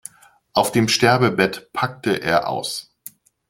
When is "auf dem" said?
0.53-0.87